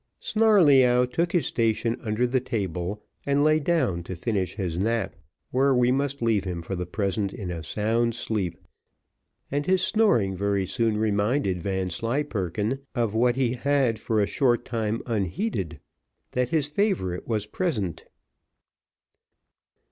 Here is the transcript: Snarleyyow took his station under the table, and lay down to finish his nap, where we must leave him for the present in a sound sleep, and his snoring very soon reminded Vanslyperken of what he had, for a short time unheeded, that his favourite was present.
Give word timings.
Snarleyyow 0.19 1.05
took 1.05 1.31
his 1.31 1.45
station 1.45 1.95
under 2.01 2.25
the 2.25 2.39
table, 2.39 3.03
and 3.23 3.43
lay 3.43 3.59
down 3.59 4.01
to 4.01 4.15
finish 4.15 4.55
his 4.55 4.79
nap, 4.79 5.15
where 5.51 5.75
we 5.75 5.91
must 5.91 6.23
leave 6.23 6.43
him 6.43 6.63
for 6.63 6.75
the 6.75 6.87
present 6.87 7.31
in 7.31 7.51
a 7.51 7.61
sound 7.63 8.15
sleep, 8.15 8.57
and 9.51 9.67
his 9.67 9.83
snoring 9.83 10.35
very 10.35 10.65
soon 10.65 10.97
reminded 10.97 11.61
Vanslyperken 11.61 12.79
of 12.95 13.13
what 13.13 13.35
he 13.35 13.53
had, 13.53 13.99
for 13.99 14.19
a 14.19 14.25
short 14.25 14.65
time 14.65 15.03
unheeded, 15.05 15.79
that 16.31 16.49
his 16.49 16.65
favourite 16.65 17.27
was 17.27 17.45
present. 17.45 18.05